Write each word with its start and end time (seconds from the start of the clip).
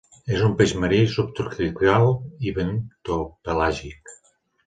És 0.35 0.39
un 0.45 0.53
peix 0.61 0.71
marí, 0.83 1.01
subtropical 1.15 2.09
i 2.51 2.55
bentopelàgic. 2.55 4.17